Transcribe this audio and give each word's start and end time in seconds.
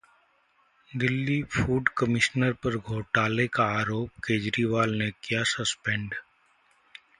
Delhi: 0.91 1.35
food 1.55 1.89
commissioner 1.97 2.53
पर 2.63 2.77
घोटाले 2.77 3.47
का 3.49 3.65
आरोप, 3.75 4.09
केजरीवाल 4.25 4.95
ने 4.95 5.11
किया 5.23 5.43
सस्पेंड 5.53 6.13